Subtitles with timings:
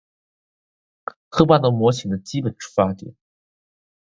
[1.29, 3.13] 赫巴德模型的基本出发点。